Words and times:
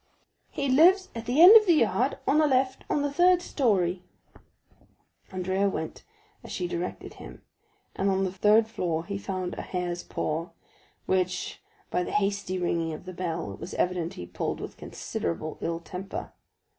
"He 0.49 0.67
lives 0.67 1.09
at 1.13 1.27
the 1.27 1.39
end 1.43 1.55
of 1.55 1.67
the 1.67 1.75
yard, 1.75 2.17
on 2.27 2.39
the 2.39 2.47
left, 2.47 2.85
on 2.89 3.03
the 3.03 3.13
third 3.13 3.39
story." 3.39 4.01
40132m 5.29 5.33
Andrea 5.33 5.69
went 5.69 6.03
as 6.43 6.51
she 6.51 6.67
directed 6.67 7.13
him, 7.13 7.43
and 7.95 8.09
on 8.09 8.23
the 8.23 8.31
third 8.31 8.67
floor 8.67 9.05
he 9.05 9.19
found 9.19 9.53
a 9.53 9.61
hare's 9.61 10.01
paw, 10.01 10.49
which, 11.05 11.61
by 11.91 12.01
the 12.01 12.09
hasty 12.13 12.57
ringing 12.57 12.93
of 12.93 13.05
the 13.05 13.13
bell, 13.13 13.53
it 13.53 13.59
was 13.59 13.75
evident 13.75 14.15
he 14.15 14.25
pulled 14.25 14.59
with 14.59 14.75
considerable 14.75 15.59
ill 15.61 15.79
temper. 15.79 16.33